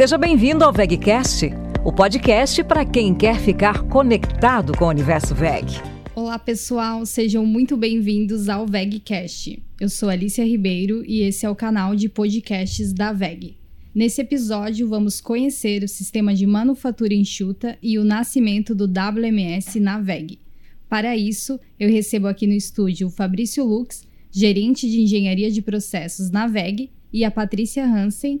Seja 0.00 0.16
bem-vindo 0.16 0.64
ao 0.64 0.72
VegCast, 0.72 1.50
o 1.84 1.92
podcast 1.92 2.64
para 2.64 2.86
quem 2.86 3.14
quer 3.14 3.38
ficar 3.38 3.82
conectado 3.82 4.72
com 4.72 4.86
o 4.86 4.88
universo 4.88 5.34
Veg. 5.34 5.66
Olá, 6.14 6.38
pessoal, 6.38 7.04
sejam 7.04 7.44
muito 7.44 7.76
bem-vindos 7.76 8.48
ao 8.48 8.66
VegCast. 8.66 9.62
Eu 9.78 9.90
sou 9.90 10.08
Alicia 10.08 10.42
Ribeiro 10.42 11.04
e 11.04 11.20
esse 11.20 11.44
é 11.44 11.50
o 11.50 11.54
canal 11.54 11.94
de 11.94 12.08
podcasts 12.08 12.94
da 12.94 13.12
Veg. 13.12 13.58
Nesse 13.94 14.22
episódio, 14.22 14.88
vamos 14.88 15.20
conhecer 15.20 15.84
o 15.84 15.88
sistema 15.88 16.34
de 16.34 16.46
manufatura 16.46 17.12
enxuta 17.12 17.76
e 17.82 17.98
o 17.98 18.02
nascimento 18.02 18.74
do 18.74 18.86
WMS 18.86 19.78
na 19.78 20.00
VEG. 20.00 20.38
Para 20.88 21.14
isso, 21.14 21.60
eu 21.78 21.90
recebo 21.90 22.26
aqui 22.26 22.46
no 22.46 22.54
estúdio 22.54 23.08
o 23.08 23.10
Fabrício 23.10 23.62
Lux, 23.66 24.08
gerente 24.30 24.90
de 24.90 25.02
engenharia 25.02 25.50
de 25.50 25.60
processos 25.60 26.30
na 26.30 26.46
VEG, 26.46 26.90
e 27.12 27.22
a 27.24 27.30
Patrícia 27.30 27.84
Hansen, 27.84 28.40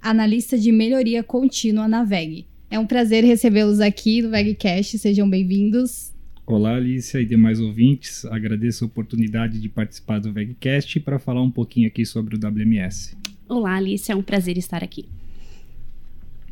analista 0.00 0.56
de 0.58 0.70
melhoria 0.72 1.22
contínua 1.22 1.88
na 1.88 2.04
VEG. 2.04 2.46
É 2.70 2.78
um 2.78 2.86
prazer 2.86 3.24
recebê-los 3.24 3.80
aqui 3.80 4.22
no 4.22 4.30
VEGcast, 4.30 4.98
sejam 4.98 5.28
bem-vindos. 5.28 6.12
Olá, 6.46 6.76
Alicia 6.76 7.20
e 7.20 7.26
demais 7.26 7.60
ouvintes. 7.60 8.24
Agradeço 8.24 8.84
a 8.84 8.86
oportunidade 8.86 9.60
de 9.60 9.68
participar 9.68 10.18
do 10.18 10.32
VEGcast 10.32 11.00
para 11.00 11.18
falar 11.18 11.42
um 11.42 11.50
pouquinho 11.50 11.88
aqui 11.88 12.06
sobre 12.06 12.36
o 12.36 12.38
WMS. 12.38 13.16
Olá, 13.48 13.76
Alice, 13.76 14.10
é 14.10 14.16
um 14.16 14.22
prazer 14.22 14.56
estar 14.56 14.82
aqui. 14.82 15.06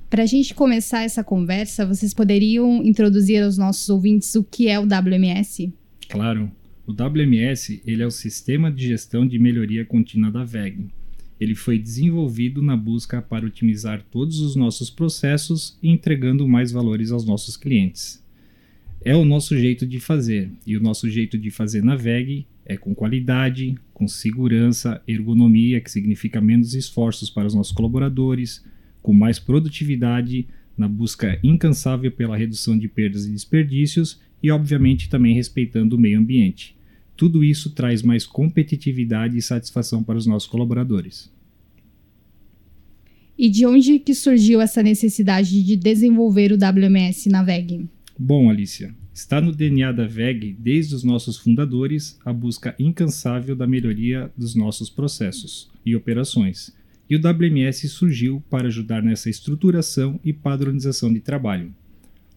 Para 0.09 0.23
a 0.23 0.26
gente 0.26 0.54
começar 0.54 1.02
essa 1.02 1.24
conversa, 1.24 1.84
vocês 1.84 2.15
poderiam 2.15 2.82
introduzir 2.84 3.42
aos 3.42 3.59
nossos 3.59 3.88
ouvintes 3.88 4.34
o 4.34 4.45
que 4.45 4.68
é 4.68 4.78
o 4.78 4.84
WMS? 4.84 5.73
Claro. 6.09 6.51
O 6.87 6.92
WMS 6.92 7.82
ele 7.84 8.02
é 8.02 8.06
o 8.06 8.10
Sistema 8.10 8.70
de 8.70 8.87
Gestão 8.87 9.26
de 9.26 9.38
Melhoria 9.38 9.84
Contínua 9.84 10.30
da 10.30 10.45
VEG. 10.45 10.87
Ele 11.40 11.54
foi 11.54 11.78
desenvolvido 11.78 12.62
na 12.62 12.76
busca 12.76 13.20
para 13.20 13.46
otimizar 13.46 14.02
todos 14.10 14.40
os 14.40 14.56
nossos 14.56 14.88
processos 14.88 15.78
e 15.82 15.90
entregando 15.90 16.48
mais 16.48 16.73
valores 16.73 17.10
aos 17.10 17.24
nossos 17.24 17.56
clientes. 17.56 18.24
É 19.04 19.15
o 19.15 19.24
nosso 19.24 19.56
jeito 19.56 19.87
de 19.87 20.01
fazer, 20.01 20.51
e 20.66 20.76
o 20.76 20.80
nosso 20.80 21.09
jeito 21.09 21.38
de 21.38 21.51
fazer 21.51 21.82
na 21.82 21.95
VEG 21.95 22.46
é 22.65 22.76
com 22.76 22.95
qualidade, 22.95 23.76
com 23.95 24.09
segurança, 24.09 25.01
ergonomia, 25.06 25.80
que 25.80 25.90
significa 25.90 26.40
menos 26.40 26.74
esforços 26.74 27.30
para 27.30 27.46
os 27.46 27.54
nossos 27.54 27.73
colaboradores, 27.73 28.65
com 29.00 29.15
mais 29.15 29.38
produtividade, 29.38 30.48
na 30.76 30.88
busca 30.88 31.38
incansável 31.43 32.10
pela 32.10 32.37
redução 32.37 32.76
de 32.76 32.88
perdas 32.88 33.24
e 33.24 33.30
desperdícios 33.30 34.21
e, 34.43 34.50
obviamente, 34.50 35.09
também 35.09 35.34
respeitando 35.34 35.96
o 35.96 35.98
meio 35.98 36.18
ambiente. 36.18 36.76
Tudo 37.16 37.42
isso 37.42 37.70
traz 37.70 38.02
mais 38.02 38.26
competitividade 38.26 39.36
e 39.36 39.42
satisfação 39.42 40.02
para 40.02 40.18
os 40.18 40.26
nossos 40.26 40.48
colaboradores. 40.48 41.32
E 43.38 43.48
de 43.48 43.66
onde 43.66 43.98
que 43.98 44.14
surgiu 44.14 44.60
essa 44.60 44.82
necessidade 44.82 45.62
de 45.62 45.76
desenvolver 45.76 46.52
o 46.52 46.56
WMS 46.56 47.28
na 47.28 47.42
VEG? 47.42 47.88
Bom, 48.18 48.48
Alicia, 48.50 48.94
Está 49.16 49.40
no 49.40 49.50
DNA 49.50 49.92
da 49.92 50.06
VEG, 50.06 50.54
desde 50.59 50.94
os 50.94 51.02
nossos 51.02 51.38
fundadores, 51.38 52.18
a 52.22 52.34
busca 52.34 52.76
incansável 52.78 53.56
da 53.56 53.66
melhoria 53.66 54.30
dos 54.37 54.54
nossos 54.54 54.90
processos 54.90 55.70
e 55.87 55.96
operações. 55.96 56.70
E 57.09 57.16
o 57.16 57.18
WMS 57.18 57.88
surgiu 57.88 58.44
para 58.50 58.68
ajudar 58.68 59.02
nessa 59.02 59.30
estruturação 59.30 60.20
e 60.22 60.34
padronização 60.34 61.10
de 61.10 61.20
trabalho. 61.20 61.74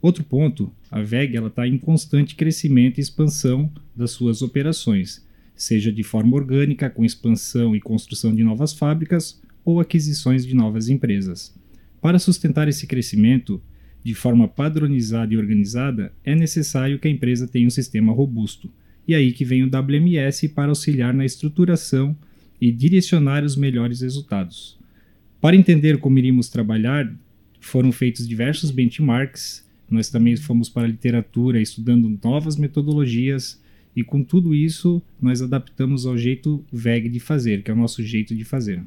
Outro 0.01 0.23
ponto, 0.23 0.71
a 0.89 1.01
VEG 1.01 1.37
está 1.37 1.67
em 1.67 1.77
constante 1.77 2.35
crescimento 2.35 2.97
e 2.97 3.01
expansão 3.01 3.71
das 3.95 4.11
suas 4.11 4.41
operações, 4.41 5.25
seja 5.55 5.91
de 5.91 6.03
forma 6.03 6.35
orgânica, 6.35 6.89
com 6.89 7.03
expansão 7.03 7.75
e 7.75 7.81
construção 7.81 8.33
de 8.33 8.43
novas 8.43 8.73
fábricas, 8.73 9.41
ou 9.65 9.79
aquisições 9.79 10.45
de 10.45 10.55
novas 10.55 10.87
empresas. 10.87 11.53
Para 12.01 12.17
sustentar 12.17 12.67
esse 12.67 12.87
crescimento, 12.87 13.61
de 14.03 14.13
forma 14.13 14.47
padronizada 14.47 15.33
e 15.33 15.37
organizada, 15.37 16.13
é 16.23 16.33
necessário 16.33 16.97
que 16.97 17.07
a 17.07 17.11
empresa 17.11 17.47
tenha 17.47 17.67
um 17.67 17.71
sistema 17.71 18.13
robusto. 18.13 18.71
E 19.07 19.13
aí 19.13 19.33
que 19.33 19.43
vem 19.43 19.63
o 19.63 19.67
WMS 19.67 20.47
para 20.49 20.69
auxiliar 20.69 21.13
na 21.13 21.25
estruturação 21.25 22.15
e 22.61 22.71
direcionar 22.71 23.43
os 23.43 23.55
melhores 23.55 24.01
resultados. 24.01 24.77
Para 25.41 25.55
entender 25.55 25.97
como 25.97 26.17
iríamos 26.19 26.49
trabalhar, 26.49 27.13
foram 27.59 27.91
feitos 27.91 28.27
diversos 28.27 28.71
benchmarks. 28.71 29.67
Nós 29.89 30.09
também 30.09 30.35
fomos 30.37 30.69
para 30.69 30.83
a 30.83 30.89
literatura 30.89 31.61
estudando 31.61 32.19
novas 32.23 32.55
metodologias 32.55 33.61
e 33.95 34.03
com 34.03 34.23
tudo 34.23 34.53
isso 34.53 35.01
nós 35.21 35.41
adaptamos 35.41 36.05
ao 36.05 36.17
jeito 36.17 36.63
VEG 36.71 37.09
de 37.09 37.19
fazer, 37.19 37.63
que 37.63 37.71
é 37.71 37.73
o 37.73 37.77
nosso 37.77 38.03
jeito 38.03 38.35
de 38.35 38.45
fazer. 38.45 38.83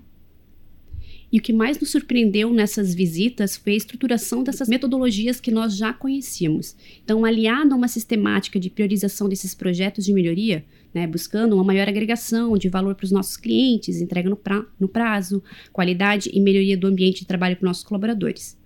E 1.32 1.38
o 1.38 1.42
que 1.42 1.52
mais 1.52 1.80
nos 1.80 1.90
surpreendeu 1.90 2.52
nessas 2.52 2.94
visitas 2.94 3.56
foi 3.56 3.72
a 3.72 3.76
estruturação 3.76 4.44
dessas 4.44 4.68
metodologias 4.68 5.40
que 5.40 5.50
nós 5.50 5.74
já 5.74 5.90
conhecíamos. 5.90 6.76
Então, 7.02 7.24
aliado 7.24 7.72
a 7.72 7.76
uma 7.76 7.88
sistemática 7.88 8.60
de 8.60 8.69
priorização 8.69 9.30
desses 9.30 9.54
projetos 9.54 10.04
de 10.04 10.12
melhoria, 10.12 10.62
né, 10.92 11.06
buscando 11.06 11.54
uma 11.54 11.64
maior 11.64 11.88
agregação 11.88 12.58
de 12.58 12.69
valor 12.69 12.94
para 12.94 13.06
os 13.06 13.10
nossos 13.10 13.38
clientes, 13.38 13.98
entrega 13.98 14.28
no, 14.28 14.36
pra, 14.36 14.62
no 14.78 14.86
prazo, 14.86 15.42
qualidade 15.72 16.30
e 16.30 16.38
melhoria 16.38 16.76
do 16.76 16.86
ambiente 16.86 17.20
de 17.20 17.26
trabalho 17.26 17.56
para 17.56 17.64
os 17.64 17.69
nossos 17.69 17.84
colaboradores. 17.84 18.60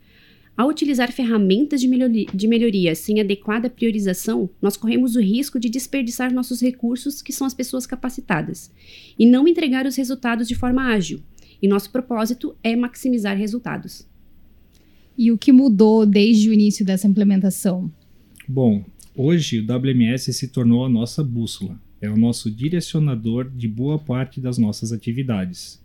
Ao 0.56 0.68
utilizar 0.68 1.12
ferramentas 1.12 1.80
de 1.80 1.88
melhoria, 1.88 2.26
de 2.32 2.48
melhoria 2.48 2.94
sem 2.94 3.20
adequada 3.20 3.68
priorização, 3.68 4.48
nós 4.60 4.76
corremos 4.76 5.14
o 5.14 5.20
risco 5.20 5.60
de 5.60 5.68
desperdiçar 5.68 6.32
nossos 6.32 6.62
recursos, 6.62 7.20
que 7.20 7.32
são 7.32 7.46
as 7.46 7.52
pessoas 7.52 7.86
capacitadas, 7.86 8.72
e 9.18 9.26
não 9.26 9.46
entregar 9.46 9.86
os 9.86 9.96
resultados 9.96 10.48
de 10.48 10.54
forma 10.54 10.82
ágil 10.82 11.20
e 11.60 11.68
nosso 11.68 11.90
propósito 11.90 12.56
é 12.62 12.76
maximizar 12.76 13.36
resultados. 13.36 14.06
E 15.16 15.32
o 15.32 15.38
que 15.38 15.52
mudou 15.52 16.04
desde 16.04 16.50
o 16.50 16.52
início 16.52 16.84
dessa 16.84 17.06
implementação? 17.06 17.90
Bom, 18.46 18.84
hoje 19.14 19.60
o 19.60 19.64
WMS 19.64 20.32
se 20.32 20.48
tornou 20.48 20.84
a 20.84 20.88
nossa 20.88 21.24
bússola, 21.24 21.80
é 22.00 22.10
o 22.10 22.16
nosso 22.16 22.50
direcionador 22.50 23.50
de 23.50 23.66
boa 23.66 23.98
parte 23.98 24.40
das 24.40 24.58
nossas 24.58 24.92
atividades. 24.92 25.82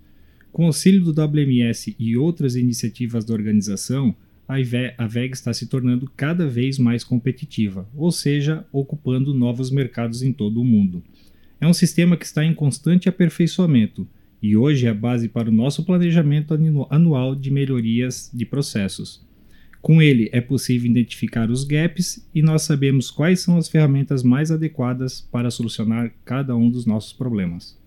Com 0.52 0.64
o 0.64 0.68
auxílio 0.68 1.02
do 1.02 1.12
WMS 1.12 1.96
e 1.98 2.18
outras 2.18 2.56
iniciativas 2.56 3.24
da 3.24 3.34
organização, 3.34 4.14
a 4.48 5.08
VEG 5.08 5.34
está 5.34 5.54
se 5.54 5.68
tornando 5.68 6.12
cada 6.16 6.48
vez 6.48 6.78
mais 6.78 7.04
competitiva, 7.04 7.88
ou 7.96 8.12
seja, 8.12 8.66
ocupando 8.72 9.34
novos 9.34 9.72
mercados 9.72 10.22
em 10.22 10.34
todo 10.34 10.62
o 10.62 10.66
mundo. 10.66 11.04
É 11.60 11.68
um 11.68 11.74
sistema 11.74 12.18
que 12.18 12.26
está 12.26 12.44
em 12.44 12.54
constante 12.54 13.08
aperfeiçoamento 13.08 14.08
e 14.42 14.58
hoje 14.58 14.88
é 14.88 14.90
a 14.90 14.94
base 14.94 15.30
para 15.30 15.50
o 15.50 15.54
nosso 15.54 15.86
planejamento 15.86 16.54
anual 16.90 17.36
de 17.36 17.52
melhorias 17.52 18.30
de 18.34 18.46
processos. 18.46 19.26
Com 19.82 20.02
ele 20.02 20.30
é 20.32 20.42
possível 20.42 20.90
identificar 20.90 21.50
os 21.50 21.64
gaps 21.64 22.28
e 22.36 22.42
nós 22.42 22.64
sabemos 22.64 23.10
quais 23.10 23.40
são 23.40 23.58
as 23.58 23.68
ferramentas 23.68 24.22
mais 24.22 24.52
adequadas 24.52 25.22
para 25.22 25.50
solucionar 25.50 26.14
cada 26.24 26.56
um 26.56 26.70
dos 26.70 26.86
nossos 26.86 27.14
problemas. 27.14 27.81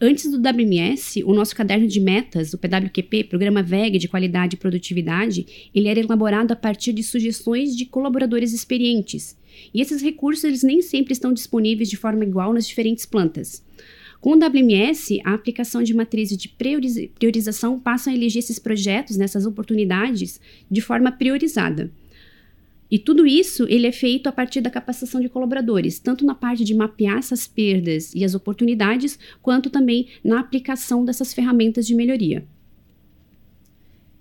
Antes 0.00 0.30
do 0.30 0.38
WMS, 0.38 1.24
o 1.24 1.34
nosso 1.34 1.56
caderno 1.56 1.88
de 1.88 1.98
metas, 1.98 2.54
o 2.54 2.58
PWQP, 2.58 3.24
Programa 3.24 3.64
VEG 3.64 3.98
de 3.98 4.06
Qualidade 4.06 4.54
e 4.54 4.58
Produtividade, 4.58 5.70
ele 5.74 5.88
era 5.88 5.98
elaborado 5.98 6.52
a 6.52 6.56
partir 6.56 6.92
de 6.92 7.02
sugestões 7.02 7.76
de 7.76 7.84
colaboradores 7.84 8.52
experientes. 8.52 9.36
E 9.74 9.80
esses 9.80 10.00
recursos 10.00 10.44
eles 10.44 10.62
nem 10.62 10.80
sempre 10.82 11.12
estão 11.12 11.32
disponíveis 11.32 11.90
de 11.90 11.96
forma 11.96 12.24
igual 12.24 12.52
nas 12.52 12.68
diferentes 12.68 13.04
plantas. 13.04 13.64
Com 14.20 14.34
o 14.34 14.38
WMS, 14.38 15.20
a 15.24 15.34
aplicação 15.34 15.82
de 15.82 15.92
matrizes 15.92 16.38
de 16.38 16.48
priorização 16.48 17.80
passa 17.80 18.10
a 18.10 18.14
eleger 18.14 18.38
esses 18.38 18.60
projetos, 18.60 19.16
nessas 19.16 19.46
oportunidades, 19.46 20.40
de 20.70 20.80
forma 20.80 21.10
priorizada. 21.10 21.90
E 22.90 22.98
tudo 22.98 23.26
isso 23.26 23.66
ele 23.68 23.86
é 23.86 23.92
feito 23.92 24.28
a 24.28 24.32
partir 24.32 24.60
da 24.60 24.70
capacitação 24.70 25.20
de 25.20 25.28
colaboradores, 25.28 25.98
tanto 25.98 26.24
na 26.24 26.34
parte 26.34 26.64
de 26.64 26.74
mapear 26.74 27.18
essas 27.18 27.46
perdas 27.46 28.14
e 28.14 28.24
as 28.24 28.34
oportunidades, 28.34 29.18
quanto 29.42 29.68
também 29.68 30.08
na 30.24 30.40
aplicação 30.40 31.04
dessas 31.04 31.34
ferramentas 31.34 31.86
de 31.86 31.94
melhoria. 31.94 32.46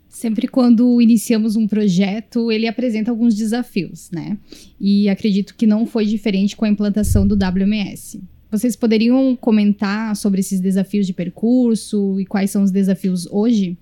Sempre 0.10 0.48
quando 0.48 1.00
iniciamos 1.02 1.56
um 1.56 1.68
projeto, 1.68 2.52
ele 2.52 2.68
apresenta 2.68 3.12
alguns 3.12 3.36
desafios, 3.36 4.10
né? 4.12 4.38
E 4.80 5.08
acredito 5.08 5.56
que 5.56 5.68
não 5.68 5.86
foi 5.86 6.06
diferente 6.06 6.56
com 6.56 6.66
a 6.66 6.70
implantação 6.70 7.28
do 7.28 7.36
WMS. 7.36 8.20
Vocês 8.50 8.76
poderiam 8.76 9.36
comentar 9.36 10.16
sobre 10.16 10.40
esses 10.40 10.60
desafios 10.60 11.06
de 11.06 11.14
percurso 11.14 12.20
e 12.20 12.26
quais 12.26 12.50
são 12.50 12.64
os 12.64 12.72
desafios 12.72 13.28
hoje? 13.28 13.78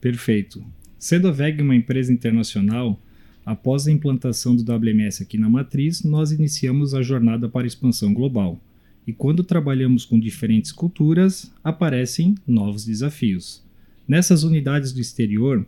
Perfeito. 0.00 0.64
Sendo 0.98 1.28
a 1.28 1.32
VEG 1.32 1.60
uma 1.60 1.74
empresa 1.74 2.12
internacional, 2.12 3.00
após 3.46 3.86
a 3.86 3.92
implantação 3.92 4.56
do 4.56 4.64
WMS 4.64 5.22
aqui 5.22 5.38
na 5.38 5.48
matriz, 5.48 6.02
nós 6.02 6.32
iniciamos 6.32 6.92
a 6.94 7.00
jornada 7.00 7.48
para 7.48 7.64
a 7.64 7.66
expansão 7.68 8.12
global. 8.12 8.60
E 9.06 9.12
quando 9.12 9.44
trabalhamos 9.44 10.04
com 10.04 10.18
diferentes 10.18 10.72
culturas, 10.72 11.52
aparecem 11.62 12.34
novos 12.44 12.84
desafios. 12.84 13.62
Nessas 14.08 14.42
unidades 14.42 14.92
do 14.92 15.00
exterior 15.00 15.64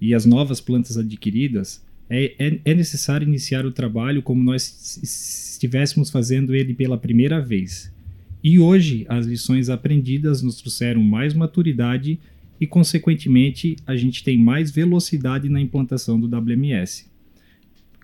e 0.00 0.12
as 0.12 0.26
novas 0.26 0.60
plantas 0.60 0.98
adquiridas, 0.98 1.80
é, 2.10 2.34
é, 2.36 2.60
é 2.64 2.74
necessário 2.74 3.26
iniciar 3.26 3.64
o 3.64 3.70
trabalho 3.70 4.20
como 4.20 4.42
nós 4.42 4.98
estivéssemos 5.00 6.10
fazendo 6.10 6.52
ele 6.52 6.74
pela 6.74 6.98
primeira 6.98 7.40
vez. 7.40 7.92
E 8.42 8.58
hoje 8.58 9.06
as 9.08 9.24
lições 9.24 9.70
aprendidas 9.70 10.42
nos 10.42 10.56
trouxeram 10.56 11.00
mais 11.00 11.32
maturidade 11.32 12.18
e 12.64 12.66
consequentemente, 12.66 13.76
a 13.86 13.94
gente 13.94 14.24
tem 14.24 14.38
mais 14.38 14.70
velocidade 14.70 15.50
na 15.50 15.60
implantação 15.60 16.18
do 16.18 16.26
WMS. 16.26 17.04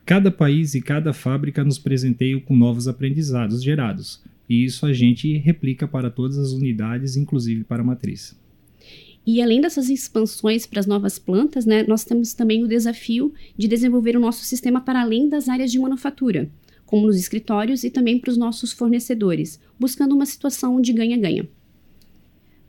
Cada 0.05 0.31
país 0.31 0.75
e 0.75 0.83
cada 0.83 1.15
fábrica 1.15 1.65
nos 1.65 1.79
presenteia 1.79 2.39
com 2.39 2.55
novos 2.55 2.87
aprendizados 2.87 3.63
gerados, 3.63 4.23
e 4.47 4.63
isso 4.63 4.85
a 4.85 4.93
gente 4.93 5.35
replica 5.39 5.89
para 5.89 6.11
todas 6.11 6.37
as 6.37 6.53
unidades, 6.53 7.17
inclusive 7.17 7.65
para 7.65 7.81
a 7.81 7.87
matriz. 7.87 8.39
E 9.27 9.41
além 9.41 9.63
dessas 9.63 9.89
expansões 9.89 10.67
para 10.67 10.81
as 10.81 10.87
novas 10.87 11.19
plantas, 11.19 11.65
né, 11.65 11.83
nós 11.85 12.05
temos 12.05 12.35
também 12.35 12.63
o 12.63 12.69
desafio 12.69 13.33
de 13.57 13.67
desenvolver 13.67 14.15
o 14.15 14.21
nosso 14.21 14.45
sistema 14.45 14.83
para 14.83 15.01
além 15.01 15.27
das 15.27 15.49
áreas 15.49 15.73
de 15.73 15.79
manufatura, 15.79 16.51
como 16.85 17.07
nos 17.07 17.17
escritórios 17.17 17.83
e 17.83 17.89
também 17.89 18.19
para 18.19 18.31
os 18.31 18.37
nossos 18.37 18.73
fornecedores, 18.73 19.59
buscando 19.79 20.15
uma 20.15 20.27
situação 20.27 20.83
de 20.83 20.93
ganha-ganha. 20.93 21.49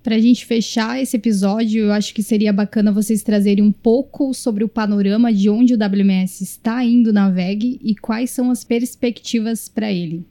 Para 0.04 0.16
a 0.16 0.20
gente 0.20 0.48
fechar 0.48 1.00
esse 1.00 1.16
episódio, 1.16 1.84
eu 1.84 1.92
acho 1.92 2.14
que 2.14 2.24
seria 2.24 2.52
bacana 2.52 2.92
vocês 2.92 3.22
trazerem 3.22 3.64
um 3.64 3.72
pouco 3.72 4.34
sobre 4.34 4.64
o 4.64 4.68
panorama 4.68 5.32
de 5.32 5.48
onde 5.48 5.76
o 5.76 5.78
WMS 5.78 6.44
está 6.44 6.84
indo 6.84 7.14
na 7.14 7.30
VEG 7.30 7.80
e 7.84 7.94
quais 7.96 8.32
são 8.32 8.50
as 8.50 8.64
perspectivas 8.64 9.70
para 9.70 9.92
ele. 9.92 10.26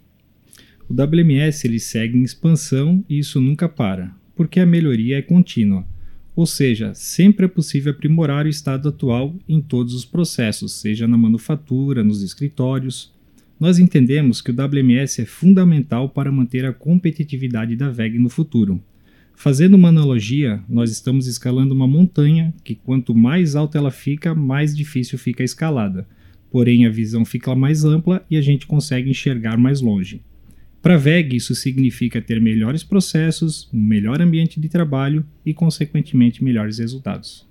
O 0.89 0.93
WMS 0.93 1.65
ele 1.65 1.79
segue 1.79 2.19
em 2.19 2.25
expansão 2.25 3.05
e 3.09 3.21
isso 3.21 3.41
nunca 3.41 3.69
para, 3.69 4.13
porque 4.35 4.59
a 4.59 4.67
melhoria 4.67 5.19
é 5.19 5.23
contínua. 5.23 5.87
Ou 6.35 6.47
seja, 6.47 6.93
sempre 6.93 7.45
é 7.47 7.49
possível 7.49 7.93
aprimorar 7.93 8.47
o 8.47 8.49
estado 8.49 8.89
atual 8.89 9.37
em 9.49 9.61
todos 9.61 9.95
os 9.95 10.05
processos, 10.05 10.73
seja 10.73 11.07
na 11.07 11.17
manufatura, 11.17 12.03
nos 12.03 12.25
escritórios. 12.25 13.13
Nós 13.59 13.79
entendemos 13.79 14.41
que 14.41 14.51
o 14.51 14.55
WMS 14.55 15.23
é 15.23 15.27
fundamental 15.27 16.09
para 16.09 16.33
manter 16.33 16.65
a 16.65 16.73
competitividade 16.73 17.77
da 17.77 17.89
VEG 17.89 18.19
no 18.19 18.29
futuro. 18.29 18.83
Fazendo 19.41 19.73
uma 19.73 19.89
analogia, 19.89 20.63
nós 20.69 20.91
estamos 20.91 21.27
escalando 21.27 21.75
uma 21.75 21.89
montanha 21.89 22.53
que 22.63 22.75
quanto 22.75 23.15
mais 23.15 23.57
alta 23.57 23.79
ela 23.79 23.91
fica, 23.91 24.35
mais 24.35 24.77
difícil 24.77 25.19
fica 25.19 25.43
a 25.43 25.47
escalada. 25.47 26.07
Porém, 26.51 26.85
a 26.85 26.91
visão 26.91 27.25
fica 27.25 27.55
mais 27.55 27.83
ampla 27.83 28.23
e 28.31 28.37
a 28.37 28.43
gente 28.43 28.67
consegue 28.67 29.09
enxergar 29.09 29.57
mais 29.57 29.81
longe. 29.81 30.21
Para 30.83 30.99
VEG, 30.99 31.37
isso 31.37 31.55
significa 31.55 32.21
ter 32.21 32.39
melhores 32.39 32.85
processos, 32.85 33.67
um 33.73 33.83
melhor 33.83 34.21
ambiente 34.21 34.61
de 34.61 34.69
trabalho 34.69 35.25
e, 35.45 35.55
consequentemente, 35.55 36.45
melhores 36.45 36.79
resultados. 36.79 37.49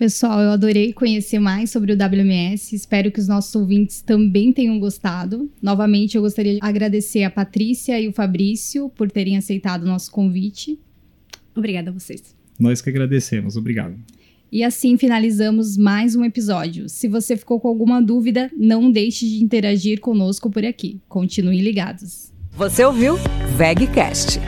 Pessoal, 0.00 0.40
eu 0.40 0.48
adorei 0.48 0.94
conhecer 0.94 1.38
mais 1.38 1.68
sobre 1.68 1.92
o 1.92 1.94
WMS. 1.94 2.74
Espero 2.74 3.12
que 3.12 3.20
os 3.20 3.28
nossos 3.28 3.54
ouvintes 3.54 4.00
também 4.00 4.50
tenham 4.50 4.80
gostado. 4.80 5.50
Novamente, 5.60 6.16
eu 6.16 6.22
gostaria 6.22 6.54
de 6.54 6.58
agradecer 6.62 7.22
a 7.22 7.28
Patrícia 7.28 8.00
e 8.00 8.08
o 8.08 8.12
Fabrício 8.14 8.88
por 8.96 9.10
terem 9.10 9.36
aceitado 9.36 9.82
o 9.82 9.86
nosso 9.86 10.10
convite. 10.10 10.78
Obrigada 11.54 11.90
a 11.90 11.92
vocês. 11.92 12.34
Nós 12.58 12.80
que 12.80 12.88
agradecemos. 12.88 13.58
Obrigado. 13.58 13.94
E 14.50 14.64
assim 14.64 14.96
finalizamos 14.96 15.76
mais 15.76 16.16
um 16.16 16.24
episódio. 16.24 16.88
Se 16.88 17.06
você 17.06 17.36
ficou 17.36 17.60
com 17.60 17.68
alguma 17.68 18.00
dúvida, 18.00 18.50
não 18.56 18.90
deixe 18.90 19.28
de 19.28 19.44
interagir 19.44 20.00
conosco 20.00 20.48
por 20.48 20.64
aqui. 20.64 20.98
Continuem 21.10 21.60
ligados. 21.60 22.32
Você 22.56 22.82
ouviu 22.82 23.16
VegCast 23.54 24.40